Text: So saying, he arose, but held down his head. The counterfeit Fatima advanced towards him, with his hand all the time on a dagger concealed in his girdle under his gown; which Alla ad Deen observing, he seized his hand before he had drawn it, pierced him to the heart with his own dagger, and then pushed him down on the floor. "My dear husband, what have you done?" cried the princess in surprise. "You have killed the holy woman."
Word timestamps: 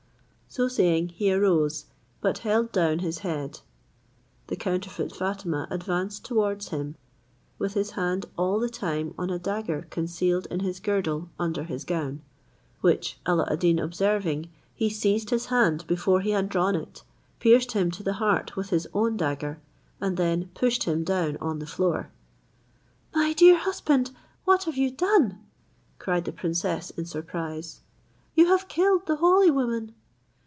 So 0.53 0.67
saying, 0.67 1.11
he 1.15 1.31
arose, 1.31 1.85
but 2.19 2.39
held 2.39 2.73
down 2.73 2.99
his 2.99 3.19
head. 3.19 3.61
The 4.47 4.57
counterfeit 4.57 5.15
Fatima 5.15 5.65
advanced 5.69 6.25
towards 6.25 6.67
him, 6.75 6.97
with 7.57 7.73
his 7.73 7.91
hand 7.91 8.25
all 8.37 8.59
the 8.59 8.67
time 8.67 9.13
on 9.17 9.29
a 9.29 9.39
dagger 9.39 9.87
concealed 9.89 10.47
in 10.47 10.59
his 10.59 10.81
girdle 10.81 11.29
under 11.39 11.63
his 11.63 11.85
gown; 11.85 12.21
which 12.81 13.17
Alla 13.25 13.47
ad 13.49 13.59
Deen 13.59 13.79
observing, 13.79 14.49
he 14.75 14.89
seized 14.89 15.29
his 15.29 15.45
hand 15.45 15.87
before 15.87 16.19
he 16.19 16.31
had 16.31 16.49
drawn 16.49 16.75
it, 16.75 17.03
pierced 17.39 17.71
him 17.71 17.89
to 17.91 18.03
the 18.03 18.15
heart 18.19 18.57
with 18.57 18.71
his 18.71 18.89
own 18.93 19.15
dagger, 19.15 19.57
and 20.01 20.17
then 20.17 20.49
pushed 20.53 20.83
him 20.83 21.05
down 21.05 21.37
on 21.37 21.59
the 21.59 21.65
floor. 21.65 22.11
"My 23.15 23.31
dear 23.31 23.57
husband, 23.57 24.11
what 24.43 24.65
have 24.65 24.75
you 24.75 24.91
done?" 24.91 25.39
cried 25.97 26.25
the 26.25 26.33
princess 26.33 26.89
in 26.89 27.05
surprise. 27.05 27.79
"You 28.35 28.47
have 28.47 28.67
killed 28.67 29.05
the 29.05 29.15
holy 29.15 29.49
woman." 29.49 29.95